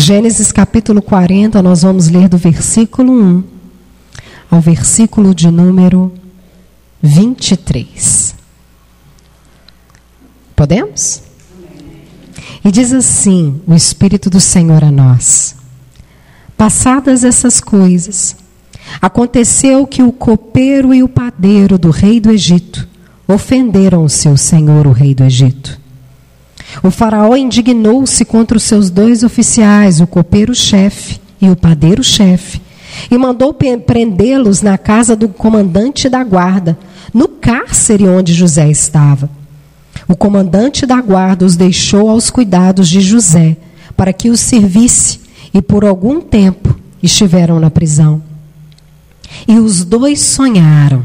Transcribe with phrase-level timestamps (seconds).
[0.00, 3.44] Gênesis capítulo 40, nós vamos ler do versículo 1
[4.50, 6.10] ao versículo de número
[7.02, 8.34] 23.
[10.56, 11.22] Podemos?
[12.64, 15.54] E diz assim: o Espírito do Senhor a nós.
[16.56, 18.34] Passadas essas coisas,
[19.02, 22.88] aconteceu que o copeiro e o padeiro do rei do Egito
[23.28, 25.79] ofenderam o seu senhor, o rei do Egito.
[26.82, 32.60] O faraó indignou-se contra os seus dois oficiais, o copeiro-chefe e o padeiro-chefe,
[33.10, 36.78] e mandou prendê-los na casa do comandante da guarda,
[37.12, 39.28] no cárcere onde José estava.
[40.06, 43.56] O comandante da guarda os deixou aos cuidados de José,
[43.96, 45.20] para que os servisse,
[45.52, 48.22] e por algum tempo estiveram na prisão.
[49.46, 51.04] E os dois sonharam,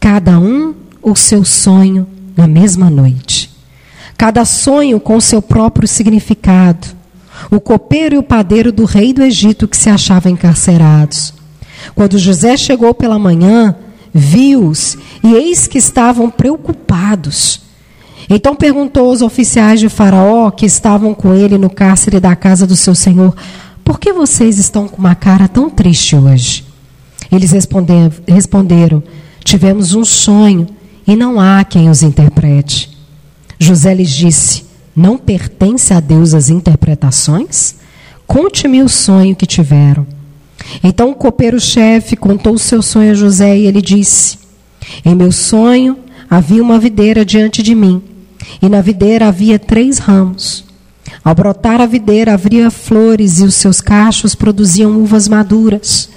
[0.00, 2.06] cada um o seu sonho
[2.36, 3.51] na mesma noite
[4.22, 6.86] cada sonho com seu próprio significado.
[7.50, 11.34] O copeiro e o padeiro do rei do Egito que se achavam encarcerados.
[11.92, 13.74] Quando José chegou pela manhã,
[14.14, 17.62] viu-os e eis que estavam preocupados.
[18.30, 22.76] Então perguntou aos oficiais de Faraó que estavam com ele no cárcere da casa do
[22.76, 23.34] seu senhor:
[23.82, 26.64] Por que vocês estão com uma cara tão triste hoje?
[27.28, 29.02] Eles responderam:
[29.42, 30.68] Tivemos um sonho
[31.04, 32.91] e não há quem os interprete.
[33.62, 37.76] José lhes disse: Não pertence a Deus as interpretações?
[38.26, 40.06] Conte-me o sonho que tiveram.
[40.82, 44.38] Então o copeiro-chefe contou o seu sonho a José e ele disse:
[45.04, 45.96] Em meu sonho
[46.28, 48.02] havia uma videira diante de mim,
[48.60, 50.64] e na videira havia três ramos.
[51.24, 56.08] Ao brotar a videira havia flores e os seus cachos produziam uvas maduras.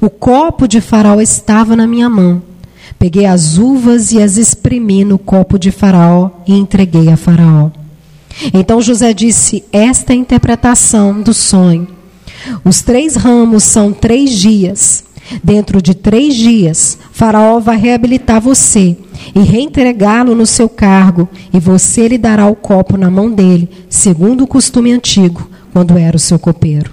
[0.00, 2.53] O copo de Faraó estava na minha mão
[2.98, 7.70] Peguei as uvas e as espremi no copo de Faraó e entreguei a Faraó.
[8.52, 11.88] Então José disse: Esta é a interpretação do sonho.
[12.64, 15.04] Os três ramos são três dias.
[15.42, 18.96] Dentro de três dias, Faraó vai reabilitar você
[19.34, 24.44] e reentregá-lo no seu cargo, e você lhe dará o copo na mão dele, segundo
[24.44, 26.90] o costume antigo, quando era o seu copeiro.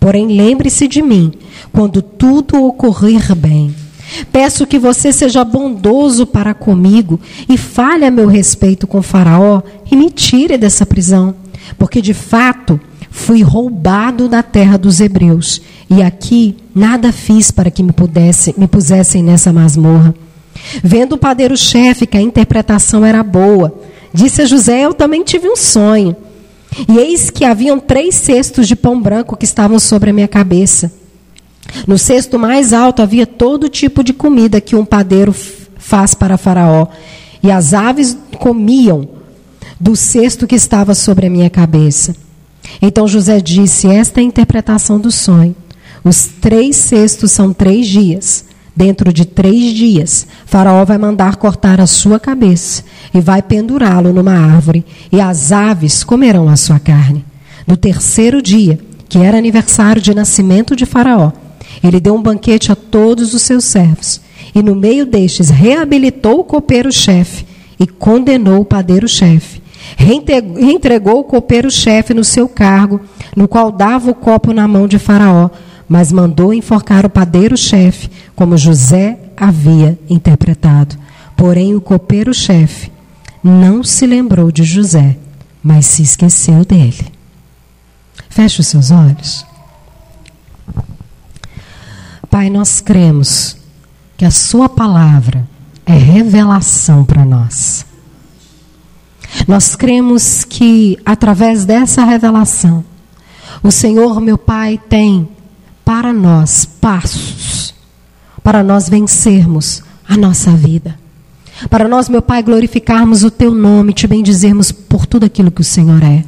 [0.00, 1.32] Porém, lembre-se de mim,
[1.72, 3.74] quando tudo ocorrer bem.
[4.32, 9.96] Peço que você seja bondoso para comigo e fale a meu respeito com Faraó e
[9.96, 11.34] me tire dessa prisão,
[11.78, 12.80] porque de fato
[13.10, 18.68] fui roubado da terra dos hebreus e aqui nada fiz para que me, pudesse, me
[18.68, 20.14] pusessem nessa masmorra.
[20.82, 23.74] Vendo o padeiro-chefe que a interpretação era boa,
[24.12, 26.14] disse a José: Eu também tive um sonho.
[26.88, 30.92] E eis que haviam três cestos de pão branco que estavam sobre a minha cabeça.
[31.86, 35.34] No cesto mais alto havia todo tipo de comida que um padeiro
[35.78, 36.88] faz para Faraó.
[37.42, 39.08] E as aves comiam
[39.78, 42.14] do cesto que estava sobre a minha cabeça.
[42.80, 45.54] Então José disse: Esta é a interpretação do sonho.
[46.04, 48.44] Os três cestos são três dias.
[48.74, 54.34] Dentro de três dias, Faraó vai mandar cortar a sua cabeça e vai pendurá-lo numa
[54.34, 57.24] árvore, e as aves comerão a sua carne.
[57.66, 61.32] No terceiro dia, que era aniversário de nascimento de Faraó,
[61.82, 64.20] ele deu um banquete a todos os seus servos,
[64.54, 67.46] e no meio destes reabilitou o copeiro-chefe
[67.78, 69.62] e condenou o padeiro-chefe.
[69.96, 73.00] Reentregou o copeiro-chefe no seu cargo,
[73.36, 75.48] no qual dava o copo na mão de Faraó,
[75.88, 80.96] mas mandou enforcar o padeiro-chefe, como José havia interpretado.
[81.36, 82.90] Porém, o copeiro-chefe
[83.42, 85.16] não se lembrou de José,
[85.62, 87.06] mas se esqueceu dele.
[88.28, 89.46] Feche os seus olhos.
[92.30, 93.56] Pai, nós cremos
[94.16, 95.46] que a Sua palavra
[95.86, 97.86] é revelação para nós.
[99.46, 102.84] Nós cremos que, através dessa revelação,
[103.62, 105.28] o Senhor, meu Pai, tem
[105.84, 107.48] para nós passos
[108.48, 110.98] para nós vencermos a nossa vida.
[111.68, 115.64] Para nós, meu Pai, glorificarmos o Teu nome, te bendizermos por tudo aquilo que o
[115.64, 116.24] Senhor é.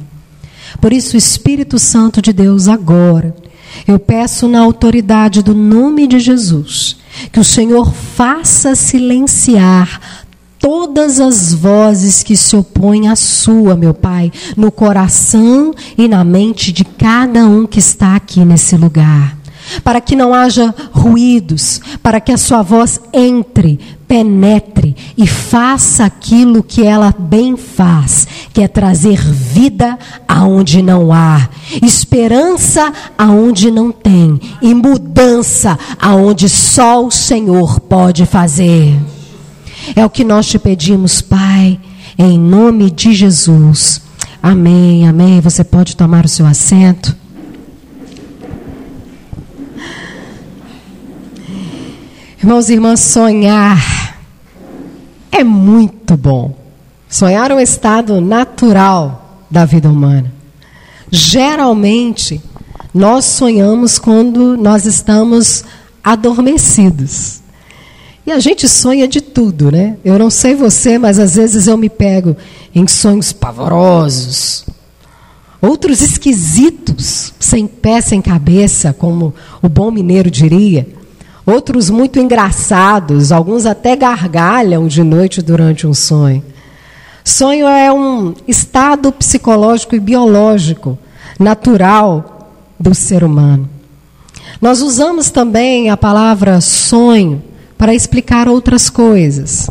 [0.79, 3.35] Por isso, Espírito Santo de Deus, agora,
[3.87, 6.97] eu peço na autoridade do nome de Jesus
[7.31, 9.99] que o Senhor faça silenciar
[10.59, 16.71] todas as vozes que se opõem à sua, meu Pai, no coração e na mente
[16.71, 19.37] de cada um que está aqui nesse lugar.
[19.83, 26.61] Para que não haja ruídos, para que a sua voz entre, penetre e faça aquilo
[26.61, 31.49] que ela bem faz, que é trazer vida aonde não há,
[31.81, 38.99] esperança aonde não tem e mudança aonde só o Senhor pode fazer.
[39.95, 41.79] É o que nós te pedimos, Pai,
[42.17, 44.01] em nome de Jesus.
[44.43, 45.39] Amém, amém.
[45.39, 47.15] Você pode tomar o seu assento.
[52.37, 54.17] Irmãos e irmãs, sonhar
[55.31, 56.60] é muito bom.
[57.11, 60.31] Sonhar é um estado natural da vida humana.
[61.11, 62.41] Geralmente,
[62.93, 65.65] nós sonhamos quando nós estamos
[66.01, 67.41] adormecidos.
[68.25, 69.97] E a gente sonha de tudo, né?
[70.05, 72.37] Eu não sei você, mas às vezes eu me pego
[72.73, 74.65] em sonhos pavorosos,
[75.61, 80.87] outros esquisitos, sem pé, sem cabeça, como o bom mineiro diria
[81.45, 86.43] outros muito engraçados, alguns até gargalham de noite durante um sonho.
[87.23, 90.97] Sonho é um estado psicológico e biológico
[91.39, 93.69] natural do ser humano.
[94.61, 97.41] Nós usamos também a palavra sonho
[97.77, 99.69] para explicar outras coisas.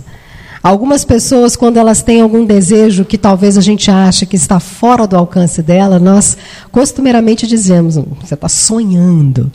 [0.63, 5.07] Algumas pessoas, quando elas têm algum desejo que talvez a gente ache que está fora
[5.07, 6.37] do alcance dela, nós
[6.71, 9.51] costumeiramente dizemos: hum, você está sonhando.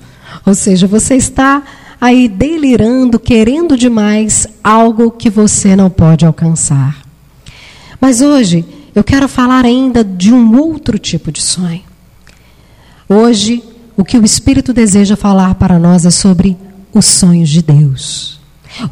[0.45, 1.63] Ou seja, você está
[2.01, 7.04] aí delirando, querendo demais algo que você não pode alcançar.
[8.05, 8.63] Mas hoje
[8.93, 11.81] eu quero falar ainda de um outro tipo de sonho.
[13.09, 13.63] Hoje,
[13.97, 16.55] o que o Espírito deseja falar para nós é sobre
[16.93, 18.39] os sonhos de Deus.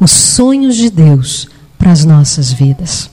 [0.00, 3.08] Os sonhos de Deus para as nossas vidas.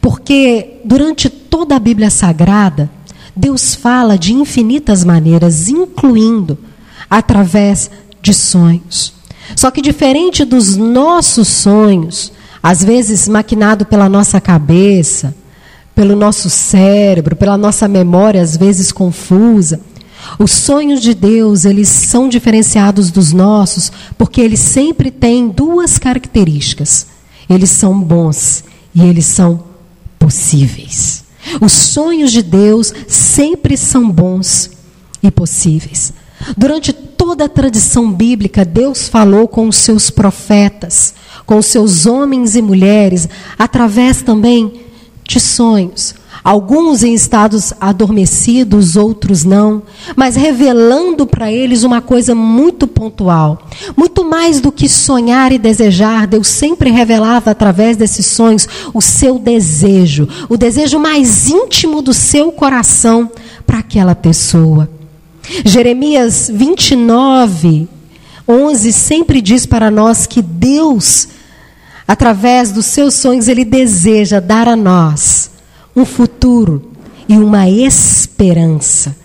[0.00, 2.88] Porque durante toda a Bíblia Sagrada,
[3.34, 6.56] Deus fala de infinitas maneiras, incluindo
[7.10, 7.90] através
[8.22, 9.12] de sonhos.
[9.56, 15.34] Só que diferente dos nossos sonhos, às vezes maquinado pela nossa cabeça,
[15.94, 19.80] pelo nosso cérebro, pela nossa memória, às vezes confusa,
[20.38, 27.06] os sonhos de Deus, eles são diferenciados dos nossos, porque eles sempre têm duas características.
[27.48, 29.64] Eles são bons e eles são
[30.18, 31.24] possíveis.
[31.60, 34.70] Os sonhos de Deus sempre são bons
[35.22, 36.12] e possíveis.
[36.56, 36.91] Durante
[37.32, 41.14] toda a tradição bíblica, Deus falou com os seus profetas,
[41.46, 43.26] com os seus homens e mulheres,
[43.58, 44.82] através também
[45.26, 46.14] de sonhos.
[46.44, 49.82] Alguns em estados adormecidos, outros não,
[50.14, 53.66] mas revelando para eles uma coisa muito pontual.
[53.96, 59.38] Muito mais do que sonhar e desejar, Deus sempre revelava através desses sonhos o seu
[59.38, 63.30] desejo, o desejo mais íntimo do seu coração
[63.66, 65.01] para aquela pessoa.
[65.64, 67.88] Jeremias 29,
[68.48, 71.28] 11 sempre diz para nós que Deus,
[72.06, 75.50] através dos seus sonhos, Ele deseja dar a nós
[75.94, 76.90] um futuro
[77.28, 79.16] e uma esperança.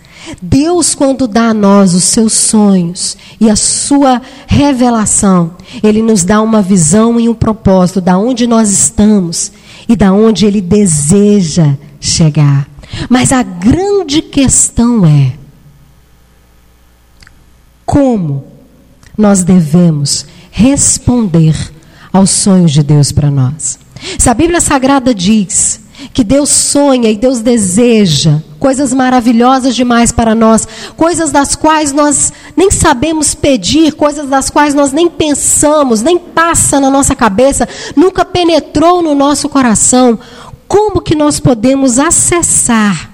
[0.42, 6.42] Deus, quando dá a nós os seus sonhos e a sua revelação, Ele nos dá
[6.42, 9.52] uma visão e um propósito da onde nós estamos
[9.88, 12.68] e da onde Ele deseja chegar.
[13.10, 15.34] Mas a grande questão é
[17.88, 18.44] como
[19.18, 21.56] nós devemos responder
[22.12, 23.80] aos sonhos de Deus para nós.
[24.20, 25.80] Se a Bíblia Sagrada diz
[26.14, 30.68] que Deus sonha e Deus deseja coisas maravilhosas demais para nós,
[30.98, 36.80] coisas das quais nós nem sabemos pedir, coisas das quais nós nem pensamos, nem passa
[36.80, 40.20] na nossa cabeça, nunca penetrou no nosso coração.
[40.68, 43.10] Como que nós podemos acessar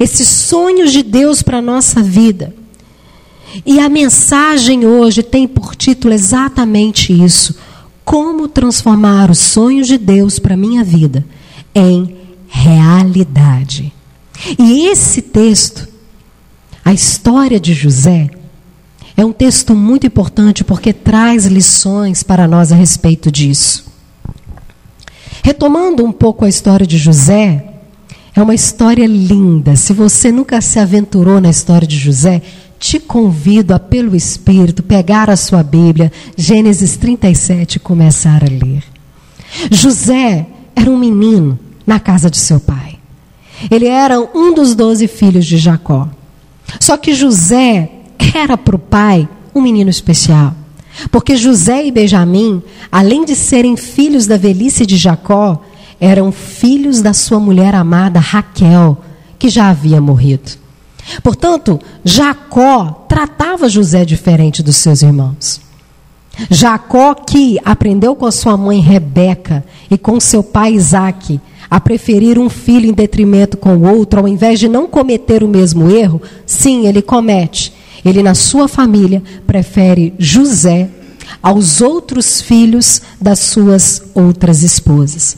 [0.00, 2.54] esses sonhos de Deus para a nossa vida?
[3.64, 7.56] E a mensagem hoje tem por título exatamente isso:
[8.04, 11.24] como transformar os sonhos de Deus para minha vida
[11.74, 12.16] em
[12.48, 13.92] realidade.
[14.58, 15.88] E esse texto,
[16.84, 18.30] a história de José,
[19.16, 23.86] é um texto muito importante porque traz lições para nós a respeito disso.
[25.42, 27.64] Retomando um pouco a história de José,
[28.34, 29.74] é uma história linda.
[29.76, 32.42] Se você nunca se aventurou na história de José,
[32.78, 38.84] te convido a, pelo Espírito, pegar a sua Bíblia, Gênesis 37, e começar a ler.
[39.70, 42.98] José era um menino na casa de seu pai.
[43.70, 46.08] Ele era um dos doze filhos de Jacó.
[46.80, 47.90] Só que José
[48.34, 50.54] era para o pai um menino especial.
[51.10, 55.62] Porque José e Benjamim, além de serem filhos da velhice de Jacó,
[56.00, 58.98] eram filhos da sua mulher amada Raquel,
[59.38, 60.65] que já havia morrido.
[61.22, 65.60] Portanto, Jacó tratava José diferente dos seus irmãos.
[66.50, 72.38] Jacó, que aprendeu com a sua mãe Rebeca e com seu pai Isaque a preferir
[72.38, 76.22] um filho em detrimento com o outro, ao invés de não cometer o mesmo erro,
[76.44, 77.72] sim, ele comete.
[78.04, 80.88] Ele, na sua família, prefere José
[81.42, 85.36] aos outros filhos das suas outras esposas.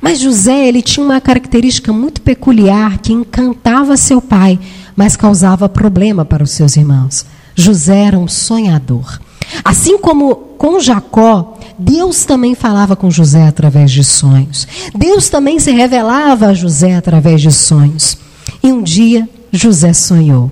[0.00, 4.58] Mas José, ele tinha uma característica muito peculiar que encantava seu pai,
[4.98, 7.24] mas causava problema para os seus irmãos.
[7.54, 9.20] José era um sonhador.
[9.64, 14.66] Assim como com Jacó, Deus também falava com José através de sonhos.
[14.92, 18.18] Deus também se revelava a José através de sonhos.
[18.60, 20.50] E um dia José sonhou.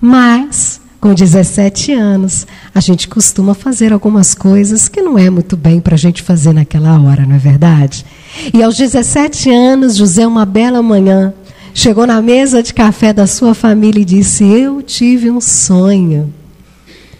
[0.00, 5.80] Mas, com 17 anos, a gente costuma fazer algumas coisas que não é muito bem
[5.80, 8.06] para a gente fazer naquela hora, não é verdade?
[8.54, 11.34] E aos 17 anos, José, uma bela manhã,
[11.74, 16.32] chegou na mesa de café da sua família e disse: Eu tive um sonho.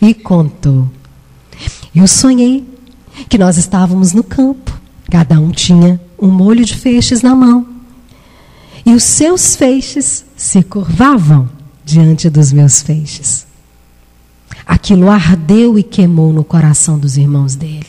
[0.00, 0.90] E contou.
[1.94, 2.64] Eu sonhei
[3.28, 4.72] que nós estávamos no campo,
[5.10, 7.66] cada um tinha um molho de feixes na mão.
[8.84, 11.48] E os seus feixes se curvavam
[11.84, 13.46] diante dos meus feixes.
[14.66, 17.86] Aquilo ardeu e queimou no coração dos irmãos dele.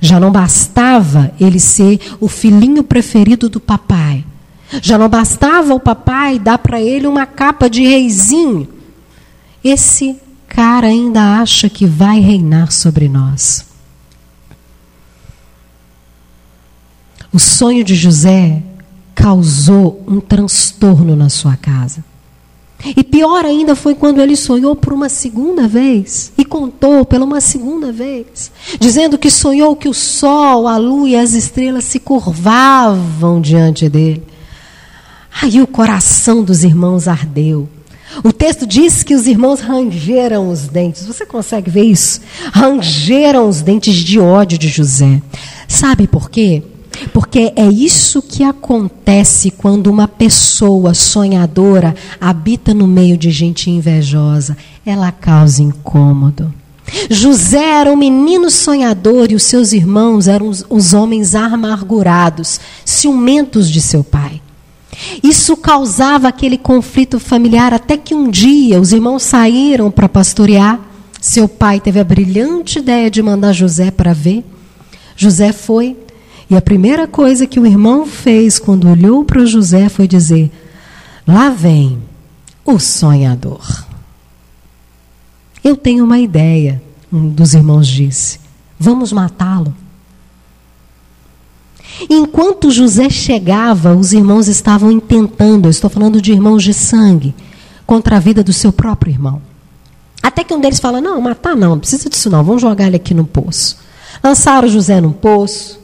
[0.00, 4.24] Já não bastava ele ser o filhinho preferido do papai.
[4.82, 8.68] Já não bastava o papai dar para ele uma capa de reizinho.
[9.62, 10.16] Esse
[10.48, 13.66] cara ainda acha que vai reinar sobre nós.
[17.32, 18.62] O sonho de José
[19.14, 22.04] causou um transtorno na sua casa.
[22.84, 27.40] E pior ainda foi quando ele sonhou por uma segunda vez e contou pela uma
[27.40, 33.40] segunda vez, dizendo que sonhou que o sol, a lua e as estrelas se curvavam
[33.40, 34.22] diante dele.
[35.42, 37.68] Aí o coração dos irmãos ardeu.
[38.24, 41.04] O texto diz que os irmãos rangeram os dentes.
[41.06, 42.20] Você consegue ver isso?
[42.52, 45.20] Rangeram os dentes de ódio de José.
[45.68, 46.62] Sabe por quê?
[47.12, 54.56] Porque é isso que acontece quando uma pessoa sonhadora habita no meio de gente invejosa.
[54.84, 56.52] Ela causa incômodo.
[57.10, 63.80] José era um menino sonhador e os seus irmãos eram os, homens amargurados, ciumentos de
[63.80, 64.40] seu pai.
[65.22, 70.80] Isso causava aquele conflito familiar até que um dia os irmãos saíram para pastorear.
[71.20, 74.44] Seu pai teve a brilhante ideia de mandar José para ver.
[75.16, 75.96] José foi,
[76.48, 80.50] e a primeira coisa que o irmão fez quando olhou para José foi dizer:
[81.26, 81.98] Lá vem
[82.64, 83.84] o sonhador.
[85.64, 86.80] Eu tenho uma ideia,
[87.12, 88.38] um dos irmãos disse.
[88.78, 89.74] Vamos matá-lo.
[92.10, 97.34] Enquanto José chegava, os irmãos estavam intentando, eu estou falando de irmãos de sangue,
[97.86, 99.40] contra a vida do seu próprio irmão.
[100.22, 102.96] Até que um deles fala: Não, matar não, não precisa disso não, vamos jogar ele
[102.96, 103.78] aqui no poço.
[104.22, 105.78] Lançaram José no poço,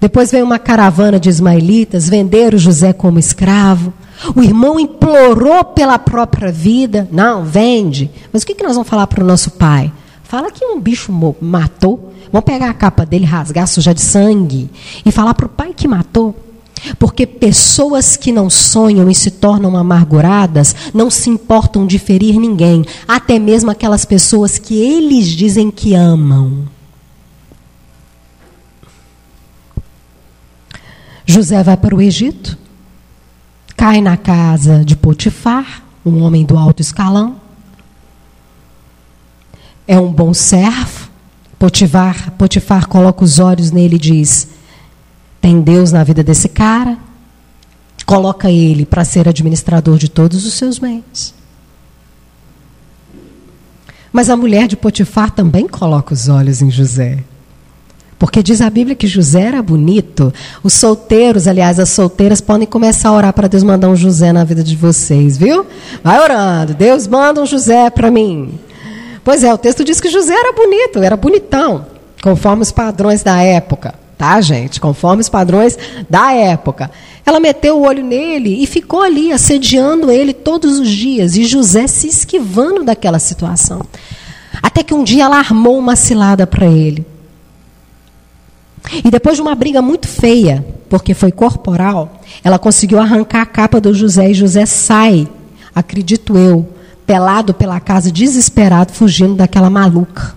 [0.00, 3.92] depois veio uma caravana de ismaelitas, venderam José como escravo.
[4.34, 7.08] O irmão implorou pela própria vida.
[7.10, 8.10] Não, vende.
[8.32, 9.92] Mas o que, nós vamos falar para o nosso pai?
[10.28, 12.12] Fala que um bicho matou.
[12.30, 14.68] Vamos pegar a capa dele, rasgar, sujar de sangue.
[15.02, 16.36] E falar para o pai que matou.
[16.98, 22.84] Porque pessoas que não sonham e se tornam amarguradas não se importam de ferir ninguém,
[23.08, 26.68] até mesmo aquelas pessoas que eles dizem que amam.
[31.24, 32.56] José vai para o Egito,
[33.74, 37.47] cai na casa de Potifar, um homem do alto escalão.
[39.88, 41.08] É um bom servo.
[41.58, 44.48] Potifar, Potifar coloca os olhos nele e diz:
[45.40, 46.98] Tem Deus na vida desse cara.
[48.04, 51.34] Coloca ele para ser administrador de todos os seus bens.
[54.12, 57.24] Mas a mulher de Potifar também coloca os olhos em José.
[58.18, 60.32] Porque diz a Bíblia que José era bonito.
[60.62, 64.44] Os solteiros, aliás, as solteiras podem começar a orar para Deus mandar um José na
[64.44, 65.66] vida de vocês, viu?
[66.02, 66.74] Vai orando.
[66.74, 68.58] Deus manda um José para mim.
[69.24, 71.86] Pois é, o texto diz que José era bonito, era bonitão,
[72.22, 73.94] conforme os padrões da época.
[74.16, 74.80] Tá, gente?
[74.80, 75.78] Conforme os padrões
[76.10, 76.90] da época.
[77.24, 81.36] Ela meteu o olho nele e ficou ali assediando ele todos os dias.
[81.36, 83.80] E José se esquivando daquela situação.
[84.60, 87.06] Até que um dia ela armou uma cilada para ele.
[89.04, 93.80] E depois de uma briga muito feia, porque foi corporal, ela conseguiu arrancar a capa
[93.80, 95.28] do José e José sai,
[95.74, 96.66] acredito eu,
[97.08, 100.34] pelado pela casa, desesperado, fugindo daquela maluca.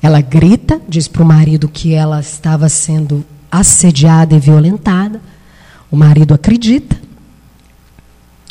[0.00, 5.20] Ela grita, diz para o marido que ela estava sendo assediada e violentada.
[5.90, 6.96] O marido acredita.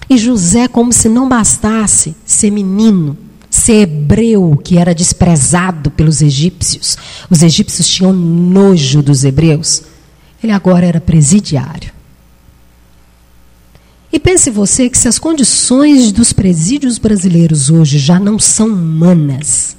[0.10, 3.18] E José, como se não bastasse ser menino,
[3.50, 6.98] ser hebreu, que era desprezado pelos egípcios,
[7.30, 9.84] os egípcios tinham nojo dos hebreus,
[10.44, 11.94] ele agora era presidiário.
[14.14, 19.78] E pense você que se as condições dos presídios brasileiros hoje já não são humanas,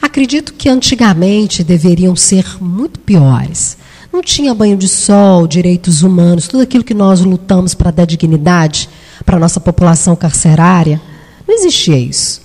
[0.00, 3.76] acredito que antigamente deveriam ser muito piores.
[4.12, 8.88] Não tinha banho de sol, direitos humanos, tudo aquilo que nós lutamos para dar dignidade
[9.24, 11.00] para a nossa população carcerária.
[11.46, 12.40] Não existia isso.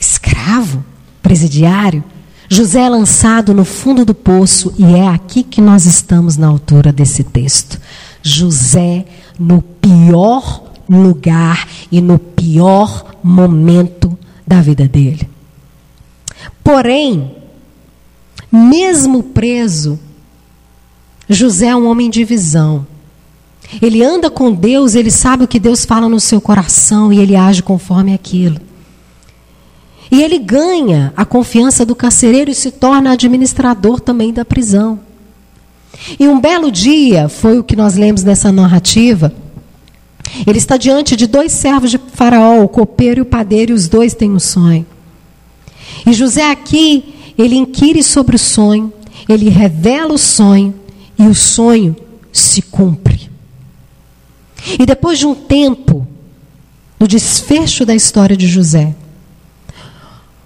[0.00, 0.84] Escravo,
[1.22, 2.02] presidiário.
[2.48, 6.90] José é lançado no fundo do poço e é aqui que nós estamos na altura
[6.90, 7.78] desse texto.
[8.22, 9.04] José
[9.38, 14.16] no pior lugar e no pior momento
[14.46, 15.28] da vida dele.
[16.64, 17.36] Porém,
[18.50, 19.98] mesmo preso,
[21.28, 22.86] José é um homem de visão.
[23.82, 27.36] Ele anda com Deus, ele sabe o que Deus fala no seu coração e ele
[27.36, 28.58] age conforme aquilo.
[30.10, 35.00] E ele ganha a confiança do carcereiro e se torna administrador também da prisão.
[36.18, 39.32] E um belo dia, foi o que nós lemos nessa narrativa,
[40.46, 43.88] ele está diante de dois servos de Faraó, o copeiro e o padeiro, e os
[43.88, 44.86] dois têm um sonho.
[46.06, 48.92] E José aqui, ele inquire sobre o sonho,
[49.28, 50.74] ele revela o sonho,
[51.18, 51.96] e o sonho
[52.32, 53.30] se cumpre.
[54.78, 56.06] E depois de um tempo,
[56.98, 58.94] no desfecho da história de José,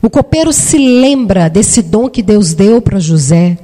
[0.01, 3.59] o copeiro se lembra desse dom que Deus deu para José,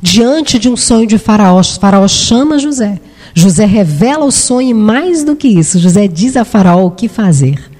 [0.00, 1.62] diante de um sonho de Faraó.
[1.62, 3.00] Faraó chama José.
[3.34, 7.08] José revela o sonho e mais do que isso, José diz a Faraó o que
[7.08, 7.70] fazer.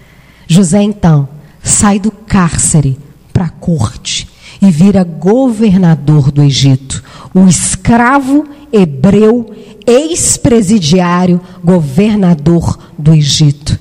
[0.47, 1.29] José então
[1.63, 2.99] sai do cárcere
[3.33, 4.29] para a corte
[4.61, 7.03] e vira governador do Egito,
[7.35, 9.51] o escravo hebreu,
[9.87, 13.79] ex-presidiário, governador do Egito.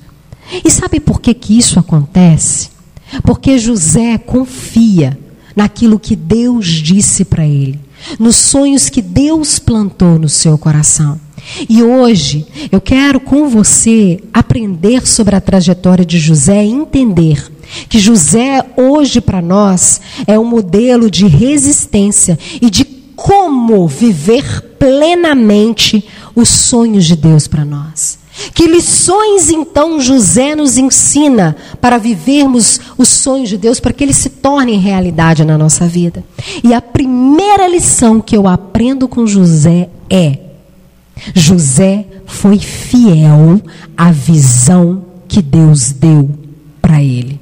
[0.64, 2.70] E sabe por que, que isso acontece?
[3.24, 5.18] Porque José confia
[5.56, 7.80] naquilo que Deus disse para ele,
[8.20, 11.20] nos sonhos que Deus plantou no seu coração.
[11.70, 17.52] E hoje eu quero com você aprender sobre a trajetória de José e entender
[17.90, 22.84] que José hoje para nós é um modelo de resistência e de
[23.16, 28.20] como viver plenamente os sonhos de Deus para nós.
[28.54, 34.18] Que lições então José nos ensina para vivermos os sonhos de Deus, para que eles
[34.18, 36.24] se tornem realidade na nossa vida?
[36.64, 40.38] E a primeira lição que eu aprendo com José é:
[41.34, 43.62] José foi fiel
[43.96, 46.30] à visão que Deus deu
[46.82, 47.40] para ele.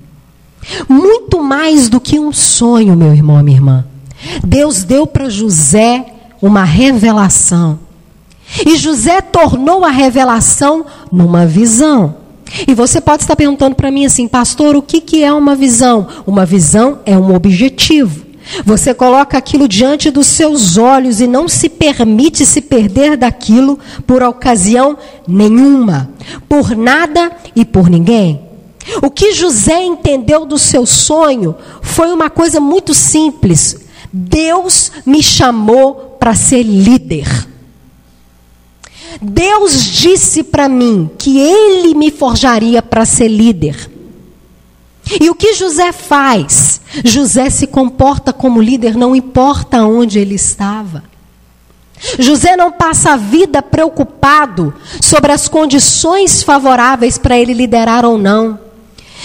[0.89, 3.85] Muito mais do que um sonho, meu irmão, minha irmã.
[4.43, 6.05] Deus deu para José
[6.41, 7.79] uma revelação.
[8.63, 12.15] E José tornou a revelação numa visão.
[12.67, 16.07] E você pode estar perguntando para mim assim, pastor, o que, que é uma visão?
[16.25, 18.25] Uma visão é um objetivo.
[18.63, 24.21] Você coloca aquilo diante dos seus olhos e não se permite se perder daquilo por
[24.21, 26.11] ocasião nenhuma,
[26.47, 28.41] por nada e por ninguém.
[29.01, 33.77] O que José entendeu do seu sonho foi uma coisa muito simples.
[34.13, 37.27] Deus me chamou para ser líder.
[39.21, 43.89] Deus disse para mim que ele me forjaria para ser líder.
[45.21, 46.81] E o que José faz?
[47.03, 51.03] José se comporta como líder, não importa onde ele estava.
[52.19, 58.59] José não passa a vida preocupado sobre as condições favoráveis para ele liderar ou não.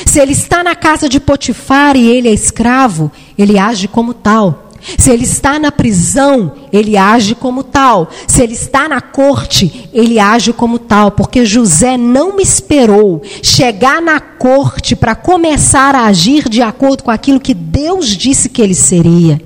[0.07, 4.69] Se ele está na casa de Potifar e ele é escravo, ele age como tal.
[4.98, 8.08] Se ele está na prisão, ele age como tal.
[8.26, 11.10] Se ele está na corte, ele age como tal.
[11.10, 17.40] Porque José não esperou chegar na corte para começar a agir de acordo com aquilo
[17.40, 19.40] que Deus disse que ele seria.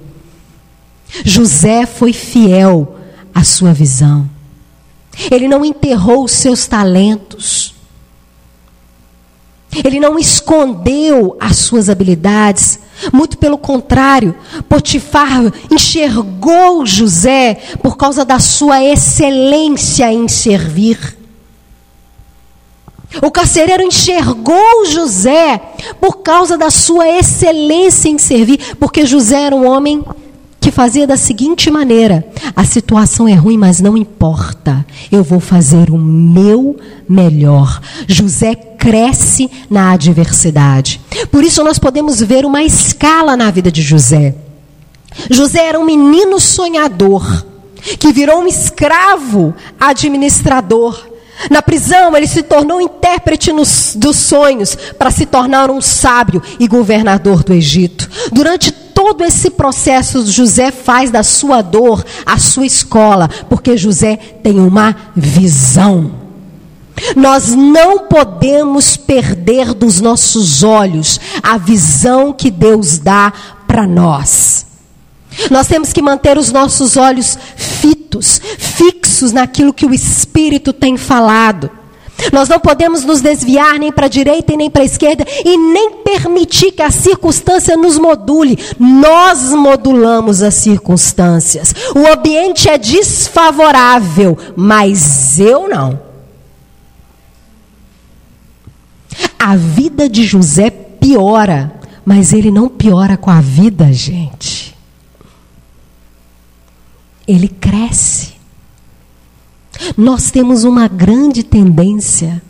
[1.25, 2.97] José foi fiel
[3.35, 4.29] à sua visão.
[5.31, 7.74] Ele não enterrou os seus talentos.
[9.83, 12.79] Ele não escondeu as suas habilidades.
[13.13, 14.35] Muito pelo contrário,
[14.69, 21.17] Potifar enxergou José por causa da sua excelência em servir.
[23.23, 25.61] O carcereiro enxergou José
[26.01, 30.05] por causa da sua excelência em servir, porque José era um homem
[30.65, 35.91] que fazia da seguinte maneira: a situação é ruim, mas não importa, eu vou fazer
[35.91, 36.75] o meu
[37.07, 37.83] melhor.
[38.09, 41.03] José cresce na adversidade.
[41.31, 44.35] Por isso, nós podemos ver uma escala na vida de José.
[45.31, 47.45] José era um menino sonhador,
[47.99, 51.11] que virou um escravo administrador.
[51.51, 56.67] Na prisão, ele se tornou intérprete nos, dos sonhos para se tornar um sábio e
[56.67, 58.09] governador do Egito.
[58.33, 58.73] Durante
[59.05, 64.97] todo esse processo, José faz da sua dor a sua escola, porque José tem uma
[65.15, 66.11] visão.
[67.15, 73.31] Nós não podemos perder dos nossos olhos a visão que Deus dá
[73.69, 74.65] para nós.
[75.51, 81.71] Nós temos que manter os nossos olhos fitos, fixos naquilo que o Espírito tem falado.
[82.33, 85.57] Nós não podemos nos desviar nem para a direita e nem para a esquerda e
[85.57, 88.59] nem permitir que a circunstância nos module.
[88.79, 91.75] Nós modulamos as circunstâncias.
[91.95, 96.01] O ambiente é desfavorável, mas eu não.
[99.39, 101.75] A vida de José piora,
[102.05, 104.75] mas ele não piora com a vida, gente.
[107.27, 108.34] Ele cresce.
[109.97, 112.43] Nós temos uma grande tendência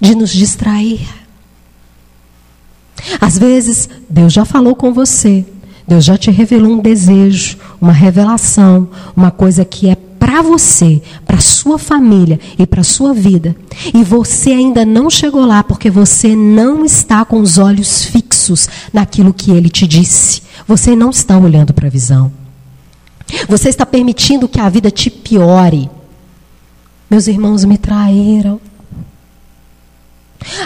[0.00, 1.06] de nos distrair.
[3.20, 5.44] Às vezes, Deus já falou com você,
[5.86, 11.38] Deus já te revelou um desejo, uma revelação, uma coisa que é para você, para
[11.38, 13.54] sua família e para sua vida.
[13.94, 19.32] E você ainda não chegou lá porque você não está com os olhos fixos naquilo
[19.32, 20.42] que ele te disse.
[20.66, 22.32] Você não está olhando para a visão.
[23.48, 25.88] Você está permitindo que a vida te piore.
[27.08, 28.60] Meus irmãos me traíram.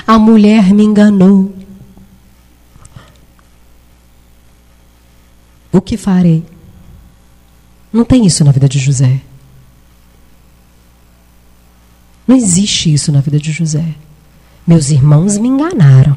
[0.07, 1.55] A mulher me enganou.
[5.73, 6.45] O que farei?
[7.93, 9.21] Não tem isso na vida de José.
[12.27, 13.95] Não existe isso na vida de José.
[14.67, 16.17] Meus irmãos me enganaram.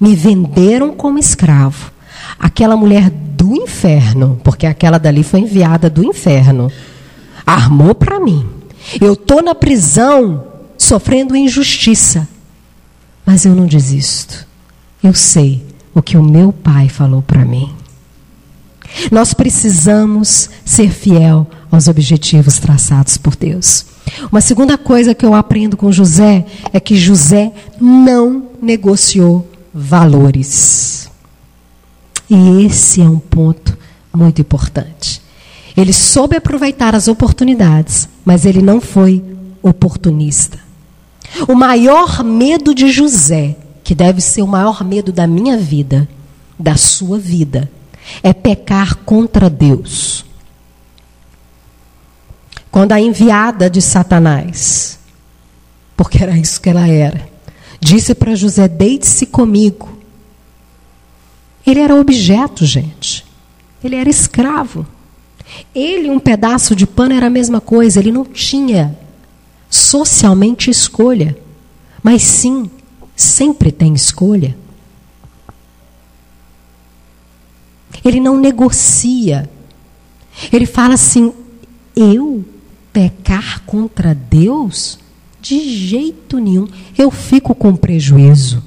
[0.00, 1.92] Me venderam como escravo.
[2.38, 6.72] Aquela mulher do inferno, porque aquela dali foi enviada do inferno,
[7.46, 8.55] armou para mim.
[9.00, 10.46] Eu estou na prisão
[10.78, 12.28] sofrendo injustiça.
[13.24, 14.46] Mas eu não desisto.
[15.02, 17.74] Eu sei o que o meu pai falou para mim.
[19.10, 23.84] Nós precisamos ser fiel aos objetivos traçados por Deus.
[24.30, 31.10] Uma segunda coisa que eu aprendo com José é que José não negociou valores.
[32.30, 33.76] E esse é um ponto
[34.14, 35.20] muito importante.
[35.76, 39.22] Ele soube aproveitar as oportunidades, mas ele não foi
[39.62, 40.58] oportunista.
[41.46, 46.08] O maior medo de José, que deve ser o maior medo da minha vida,
[46.58, 47.70] da sua vida,
[48.22, 50.24] é pecar contra Deus.
[52.70, 54.98] Quando a enviada de Satanás,
[55.96, 57.28] porque era isso que ela era,
[57.80, 59.96] disse para José: Deite-se comigo.
[61.66, 63.24] Ele era objeto, gente.
[63.82, 64.86] Ele era escravo.
[65.74, 68.00] Ele, um pedaço de pano, era a mesma coisa.
[68.00, 68.96] Ele não tinha
[69.70, 71.36] socialmente escolha.
[72.02, 72.70] Mas sim,
[73.14, 74.56] sempre tem escolha.
[78.04, 79.50] Ele não negocia.
[80.52, 81.32] Ele fala assim:
[81.94, 82.44] eu
[82.92, 84.98] pecar contra Deus?
[85.40, 86.66] De jeito nenhum.
[86.96, 88.62] Eu fico com prejuízo.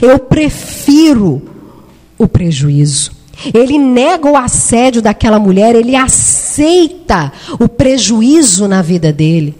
[0.00, 1.42] Eu prefiro
[2.16, 3.21] o prejuízo.
[3.52, 9.54] Ele nega o assédio daquela mulher, ele aceita o prejuízo na vida dele.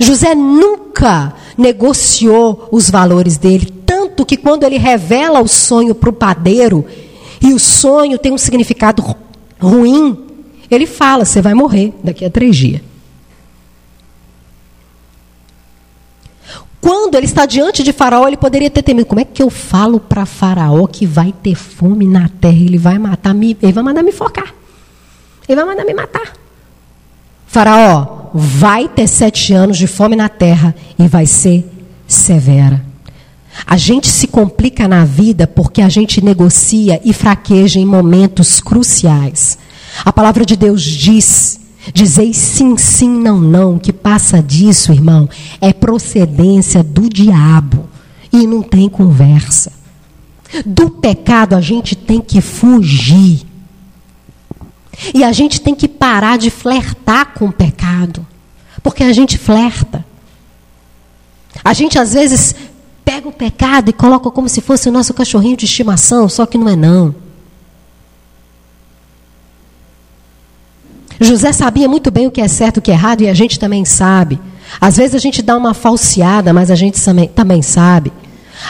[0.00, 6.12] José nunca negociou os valores dele, tanto que quando ele revela o sonho para o
[6.12, 6.84] padeiro,
[7.40, 9.02] e o sonho tem um significado
[9.58, 10.16] ruim,
[10.70, 12.89] ele fala: você vai morrer daqui a três dias.
[16.80, 20.00] Quando ele está diante de Faraó, ele poderia ter temido: como é que eu falo
[20.00, 22.56] para Faraó que vai ter fome na terra?
[22.56, 24.54] Ele vai matar me, ele vai mandar me focar.
[25.48, 26.32] Ele vai mandar me matar.
[27.46, 31.68] Faraó, vai ter sete anos de fome na terra e vai ser
[32.06, 32.80] severa.
[33.66, 39.58] A gente se complica na vida porque a gente negocia e fraqueja em momentos cruciais.
[40.04, 41.60] A palavra de Deus diz
[41.94, 45.28] Dizei sim, sim, não, não, que passa disso, irmão,
[45.60, 47.88] é procedência do diabo
[48.32, 49.72] e não tem conversa.
[50.66, 53.46] Do pecado a gente tem que fugir.
[55.14, 58.26] E a gente tem que parar de flertar com o pecado,
[58.82, 60.04] porque a gente flerta.
[61.64, 62.54] A gente às vezes
[63.04, 66.58] pega o pecado e coloca como se fosse o nosso cachorrinho de estimação, só que
[66.58, 67.14] não é não.
[71.20, 73.34] José sabia muito bem o que é certo e o que é errado, e a
[73.34, 74.40] gente também sabe.
[74.80, 76.98] Às vezes a gente dá uma falseada, mas a gente
[77.34, 78.10] também sabe.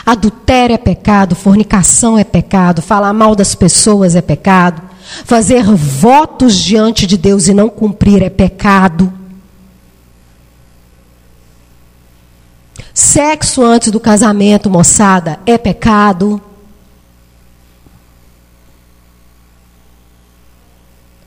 [0.05, 4.83] Adultério é pecado, fornicação é pecado, falar mal das pessoas é pecado,
[5.25, 9.13] fazer votos diante de Deus e não cumprir é pecado.
[12.93, 16.41] Sexo antes do casamento, moçada, é pecado.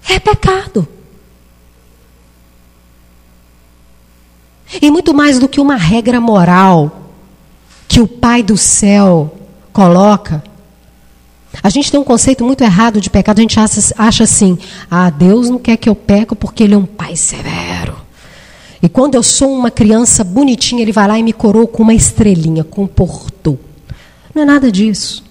[0.10, 0.88] É pecado.
[4.82, 7.10] E muito mais do que uma regra moral
[7.88, 9.38] que o Pai do céu
[9.72, 10.44] coloca,
[11.62, 13.38] A gente tem um conceito muito errado de pecado.
[13.38, 14.58] A gente acha, acha assim:
[14.90, 17.96] ah, Deus não quer que eu peco porque Ele é um Pai severo.
[18.82, 21.94] E quando eu sou uma criança bonitinha, Ele vai lá e me coroa com uma
[21.94, 23.60] estrelinha, comportou.
[24.34, 25.24] Não é nada disso.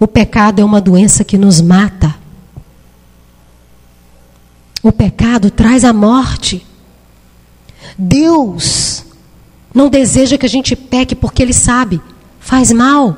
[0.00, 2.14] O pecado é uma doença que nos mata.
[4.82, 6.66] O pecado traz a morte.
[7.98, 9.04] Deus
[9.74, 12.00] não deseja que a gente peque porque Ele sabe,
[12.40, 13.16] faz mal.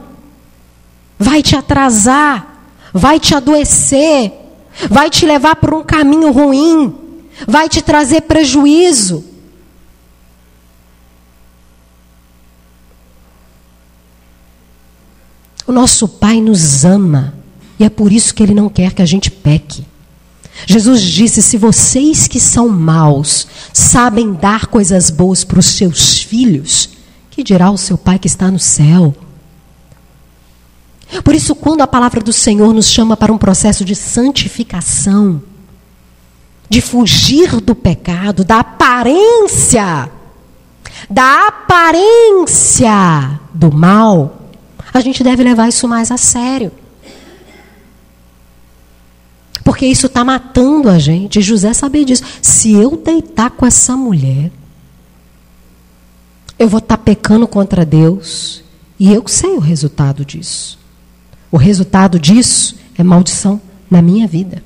[1.18, 4.32] Vai te atrasar, vai te adoecer,
[4.90, 6.94] vai te levar por um caminho ruim,
[7.46, 9.24] vai te trazer prejuízo.
[15.66, 17.34] O nosso Pai nos ama
[17.78, 19.84] e é por isso que Ele não quer que a gente peque.
[20.66, 26.90] Jesus disse: se vocês que são maus sabem dar coisas boas para os seus filhos,
[27.30, 29.14] que dirá o seu Pai que está no céu?
[31.22, 35.42] Por isso, quando a palavra do Senhor nos chama para um processo de santificação,
[36.68, 40.10] de fugir do pecado, da aparência,
[41.08, 44.48] da aparência do mal,
[44.92, 46.72] a gente deve levar isso mais a sério.
[49.64, 51.40] Porque isso está matando a gente.
[51.40, 52.22] José sabia disso.
[52.42, 54.52] Se eu deitar com essa mulher,
[56.58, 58.62] eu vou estar tá pecando contra Deus.
[59.00, 60.78] E eu sei o resultado disso.
[61.50, 64.62] O resultado disso é maldição na minha vida.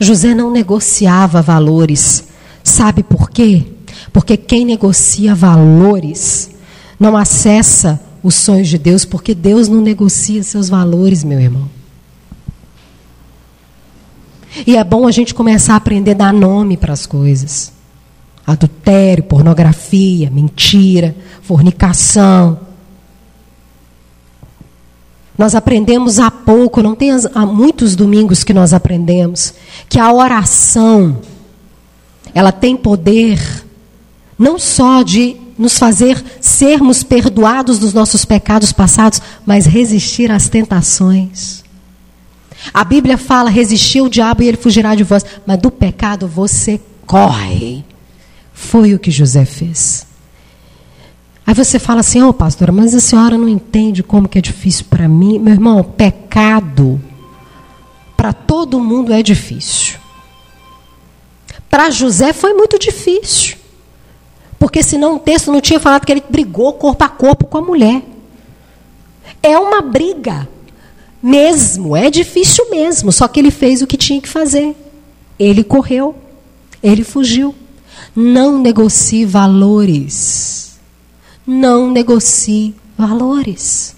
[0.00, 2.24] José não negociava valores.
[2.64, 3.64] Sabe por quê?
[4.12, 6.50] Porque quem negocia valores
[6.98, 11.75] não acessa os sonhos de Deus, porque Deus não negocia seus valores, meu irmão.
[14.66, 17.72] E é bom a gente começar a aprender a dar nome para as coisas:
[18.46, 22.58] adultério, pornografia, mentira, fornicação,
[25.38, 29.52] nós aprendemos há pouco, não tem há muitos domingos que nós aprendemos,
[29.88, 31.18] que a oração
[32.34, 33.38] ela tem poder
[34.38, 41.64] não só de nos fazer sermos perdoados dos nossos pecados passados, mas resistir às tentações.
[42.72, 46.80] A Bíblia fala: resistir o diabo e ele fugirá de vós, mas do pecado você
[47.06, 47.84] corre.
[48.52, 50.06] Foi o que José fez.
[51.46, 54.40] Aí você fala assim, ô oh, pastora, mas a senhora não entende como que é
[54.40, 55.38] difícil para mim.
[55.38, 57.00] Meu irmão, pecado
[58.16, 59.98] para todo mundo é difícil.
[61.70, 63.56] Para José foi muito difícil.
[64.58, 67.62] Porque senão o texto não tinha falado que ele brigou corpo a corpo com a
[67.62, 68.02] mulher.
[69.42, 70.48] É uma briga.
[71.28, 73.10] Mesmo, é difícil mesmo.
[73.10, 74.76] Só que ele fez o que tinha que fazer.
[75.38, 76.14] Ele correu,
[76.82, 77.54] ele fugiu.
[78.14, 80.56] Não negocie valores
[81.46, 83.94] não negocie valores.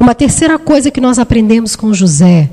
[0.00, 2.50] Uma terceira coisa que nós aprendemos com José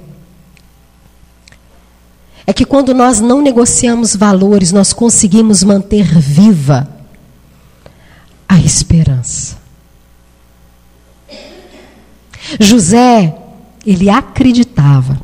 [2.46, 6.88] é que quando nós não negociamos valores, nós conseguimos manter viva
[8.48, 9.58] a esperança.
[12.60, 13.36] José,
[13.86, 15.20] ele acreditava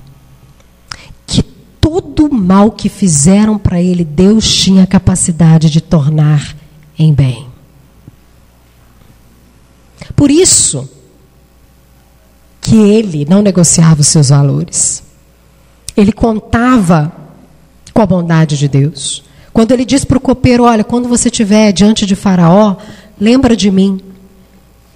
[1.26, 6.56] que todo o mal que fizeram para ele, Deus tinha a capacidade de tornar
[6.98, 7.48] em bem.
[10.16, 10.90] Por isso
[12.62, 15.04] que ele não negociava os seus valores.
[15.98, 17.12] Ele contava
[17.94, 19.24] com a bondade de Deus.
[19.52, 22.78] Quando ele diz para o copeiro: Olha, quando você estiver diante de Faraó,
[23.20, 24.00] lembra de mim.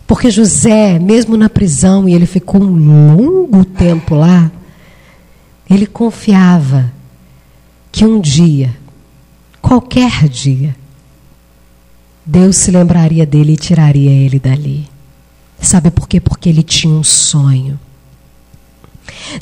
[0.07, 4.51] Porque José, mesmo na prisão, e ele ficou um longo tempo lá,
[5.69, 6.91] ele confiava
[7.91, 8.75] que um dia,
[9.61, 10.75] qualquer dia,
[12.25, 14.87] Deus se lembraria dele e tiraria ele dali.
[15.59, 16.19] Sabe por quê?
[16.19, 17.79] Porque ele tinha um sonho.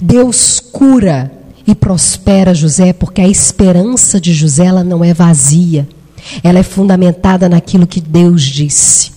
[0.02, 1.32] Deus cura
[1.65, 5.88] e prospera José porque a esperança de José ela não é vazia.
[6.43, 9.12] Ela é fundamentada naquilo que Deus disse.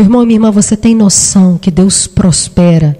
[0.00, 2.98] Meu irmão e minha irmã, você tem noção que Deus prospera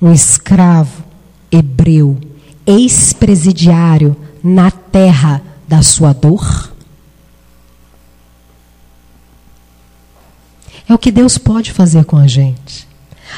[0.00, 1.02] um escravo
[1.50, 2.16] hebreu,
[2.64, 6.72] ex-presidiário na terra da sua dor?
[10.88, 12.86] É o que Deus pode fazer com a gente.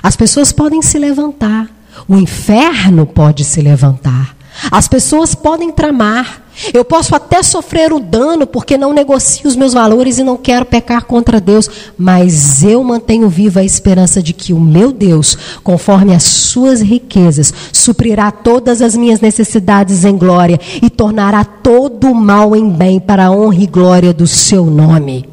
[0.02, 1.66] As pessoas podem se levantar,
[2.06, 4.36] o inferno pode se levantar,
[4.70, 6.42] as pessoas podem tramar.
[6.72, 10.64] Eu posso até sofrer o dano porque não negocio os meus valores e não quero
[10.64, 16.14] pecar contra Deus, mas eu mantenho viva a esperança de que o meu Deus, conforme
[16.14, 22.56] as suas riquezas, suprirá todas as minhas necessidades em glória e tornará todo o mal
[22.56, 25.28] em bem para a honra e glória do seu nome.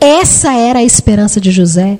[0.00, 1.98] Essa era a esperança de José.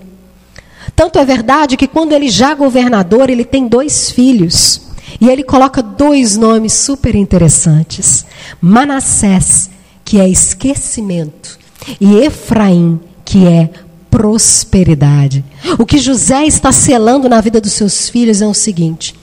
[0.94, 4.80] Tanto é verdade que quando ele já governador, ele tem dois filhos.
[5.20, 8.24] E ele coloca dois nomes super interessantes:
[8.60, 9.70] Manassés,
[10.04, 11.58] que é esquecimento,
[12.00, 13.70] e Efraim, que é
[14.10, 15.44] prosperidade.
[15.78, 19.14] O que José está selando na vida dos seus filhos é o seguinte: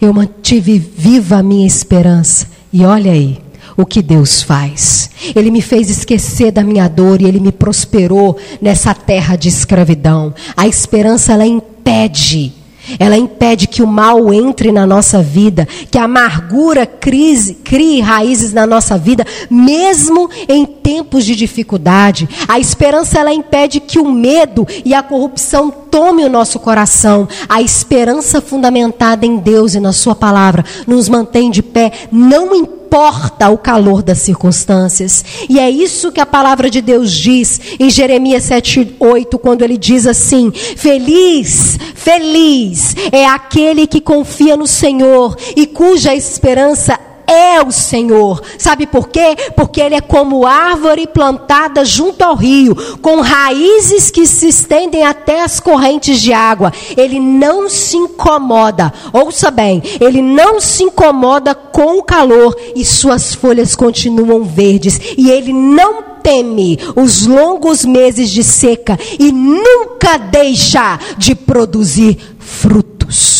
[0.00, 3.40] eu mantive viva a minha esperança, e olha aí,
[3.76, 5.08] o que Deus faz.
[5.36, 10.34] Ele me fez esquecer da minha dor e ele me prosperou nessa terra de escravidão.
[10.56, 12.52] A esperança ela impede
[12.98, 18.52] ela impede que o mal entre na nossa vida, que a amargura crise, crie raízes
[18.52, 22.28] na nossa vida, mesmo em tempos de dificuldade.
[22.46, 27.28] A esperança ela impede que o medo e a corrupção tome o nosso coração.
[27.48, 32.77] A esperança fundamentada em Deus e na sua palavra nos mantém de pé, não importa
[32.88, 35.22] importa o calor das circunstâncias.
[35.46, 40.06] E é isso que a palavra de Deus diz em Jeremias 7:8, quando ele diz
[40.06, 46.98] assim: Feliz, feliz é aquele que confia no Senhor e cuja esperança
[47.28, 48.42] é o Senhor.
[48.58, 49.36] Sabe por quê?
[49.54, 55.42] Porque ele é como árvore plantada junto ao rio, com raízes que se estendem até
[55.42, 56.72] as correntes de água.
[56.96, 63.34] Ele não se incomoda, ouça bem, ele não se incomoda com o calor e suas
[63.34, 64.98] folhas continuam verdes.
[65.16, 73.37] E ele não teme os longos meses de seca e nunca deixa de produzir frutos.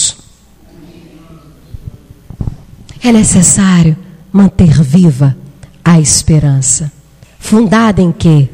[3.02, 3.96] É necessário
[4.32, 5.36] manter viva
[5.84, 6.92] a esperança.
[7.38, 8.48] Fundada em quê?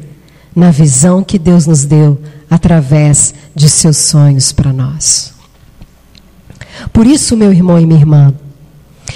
[0.55, 5.33] Na visão que Deus nos deu através de seus sonhos para nós.
[6.93, 8.33] Por isso, meu irmão e minha irmã,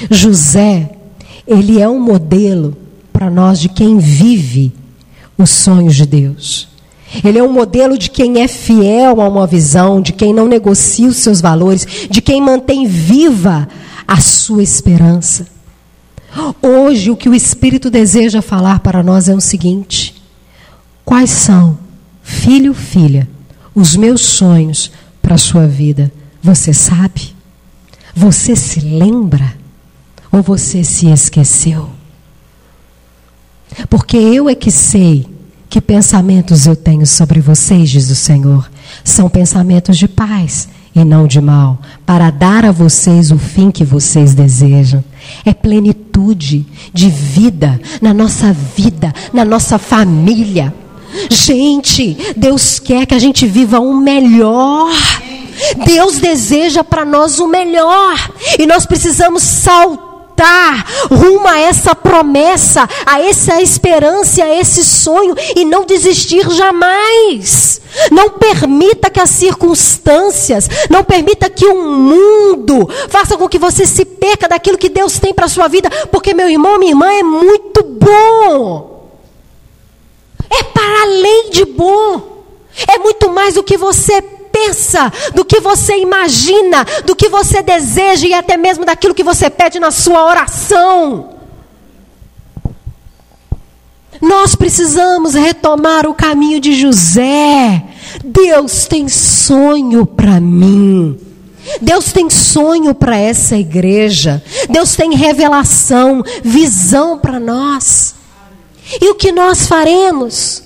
[0.09, 0.91] José,
[1.47, 2.75] ele é um modelo
[3.11, 4.73] para nós de quem vive
[5.37, 6.67] os sonhos de Deus.
[7.23, 11.07] Ele é um modelo de quem é fiel a uma visão, de quem não negocia
[11.07, 13.67] os seus valores, de quem mantém viva
[14.09, 15.45] a sua esperança.
[16.63, 20.19] Hoje, o que o Espírito deseja falar para nós é o seguinte:
[21.05, 21.77] quais são,
[22.23, 23.29] filho, filha,
[23.75, 24.91] os meus sonhos
[25.21, 26.11] para a sua vida?
[26.41, 27.35] Você sabe?
[28.15, 29.55] Você se lembra?
[30.31, 31.91] Ou você se esqueceu?
[33.89, 35.27] Porque eu é que sei
[35.69, 38.69] que pensamentos eu tenho sobre vocês, diz o Senhor.
[39.03, 40.67] São pensamentos de paz
[40.99, 45.03] e não de mal, para dar a vocês o fim que vocês desejam.
[45.45, 50.73] É plenitude de vida na nossa vida, na nossa família.
[51.29, 54.91] Gente, Deus quer que a gente viva o melhor.
[55.85, 58.31] Deus deseja para nós o melhor.
[58.57, 60.08] E nós precisamos saltar
[60.39, 67.81] voltar rumo a essa promessa, a essa esperança, a esse sonho e não desistir jamais.
[68.11, 74.05] Não permita que as circunstâncias, não permita que o mundo faça com que você se
[74.05, 77.23] perca daquilo que Deus tem para a sua vida, porque meu irmão, minha irmã é
[77.23, 79.09] muito bom.
[80.49, 82.39] É para além de bom.
[82.87, 88.27] É muito mais do que você pensa, do que você imagina, do que você deseja
[88.27, 91.39] e até mesmo daquilo que você pede na sua oração.
[94.21, 97.83] Nós precisamos retomar o caminho de José.
[98.23, 101.17] Deus tem sonho para mim.
[101.81, 104.43] Deus tem sonho para essa igreja.
[104.69, 108.15] Deus tem revelação, visão para nós.
[108.99, 110.63] E o que nós faremos?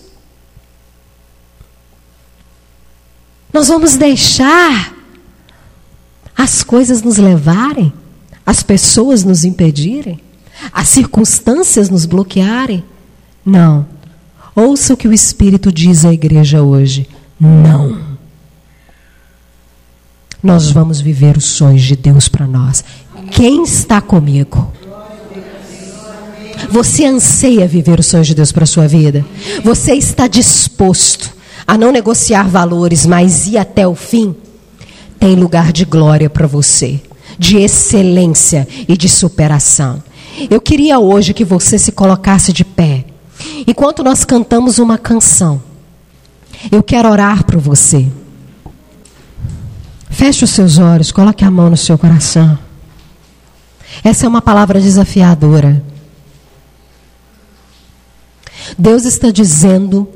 [3.54, 4.94] Nós vamos deixar
[6.36, 7.94] as coisas nos levarem,
[8.44, 10.20] as pessoas nos impedirem,
[10.72, 12.84] as circunstâncias nos bloquearem?
[13.46, 13.86] Não.
[14.56, 17.08] Ouça o que o Espírito diz à igreja hoje.
[17.40, 18.02] Não.
[20.42, 22.84] Nós vamos viver os sonhos de Deus para nós.
[23.32, 24.74] Quem está comigo?
[26.70, 29.24] Você anseia viver os sonhos de Deus para a sua vida?
[29.64, 34.36] Você está disposto a não negociar valores, mas ir até o fim,
[35.20, 37.02] tem lugar de glória para você,
[37.40, 40.04] de excelência e de superação.
[40.50, 43.06] Eu queria hoje que você se colocasse de pé.
[43.66, 45.62] Enquanto nós cantamos uma canção,
[46.72, 48.08] eu quero orar por você.
[50.10, 52.58] Feche os seus olhos, coloque a mão no seu coração.
[54.04, 55.84] Essa é uma palavra desafiadora.
[58.78, 60.08] Deus está dizendo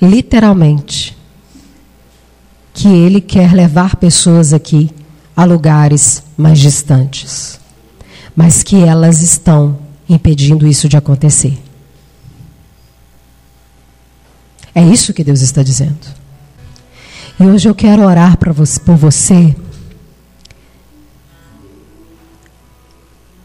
[0.00, 1.16] literalmente,
[2.72, 4.90] que Ele quer levar pessoas aqui
[5.36, 7.60] a lugares mais distantes,
[8.34, 9.78] mas que elas estão
[10.08, 11.58] impedindo isso de acontecer.
[14.74, 16.24] É isso que Deus está dizendo.
[17.38, 19.54] E hoje eu quero orar você, por você.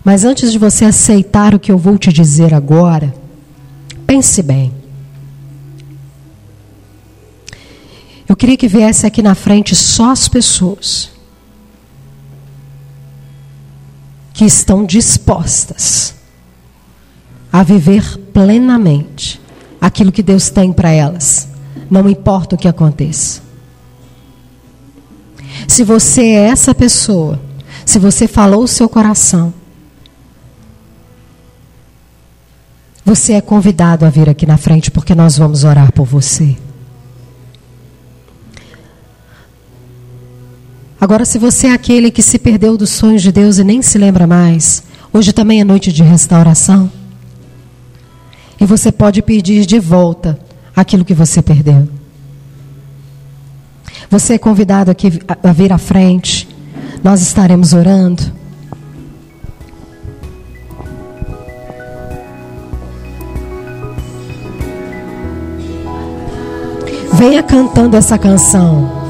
[0.03, 3.13] Mas antes de você aceitar o que eu vou te dizer agora,
[4.07, 4.78] pense bem.
[8.29, 11.09] Eu queria que viesse aqui na frente só as pessoas
[14.31, 16.13] que estão dispostas
[17.51, 19.41] a viver plenamente
[19.81, 21.49] aquilo que Deus tem para elas,
[21.89, 23.41] não importa o que aconteça.
[25.67, 27.41] Se você é essa pessoa,
[27.83, 29.51] se você falou o seu coração,
[33.03, 36.55] você é convidado a vir aqui na frente porque nós vamos orar por você.
[41.01, 43.97] Agora, se você é aquele que se perdeu dos sonhos de Deus e nem se
[43.97, 44.83] lembra mais,
[45.13, 46.91] hoje também é noite de restauração.
[48.59, 50.37] E você pode pedir de volta
[50.75, 51.87] aquilo que você perdeu.
[54.09, 56.49] Você é convidado aqui a vir à frente.
[57.01, 58.21] Nós estaremos orando.
[67.13, 69.08] Venha cantando essa canção.